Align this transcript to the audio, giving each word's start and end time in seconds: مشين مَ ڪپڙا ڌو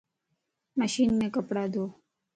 مشين 0.79 1.09
مَ 1.17 1.21
ڪپڙا 1.35 1.63
ڌو 1.73 1.85